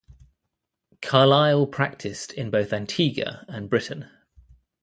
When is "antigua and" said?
2.73-3.69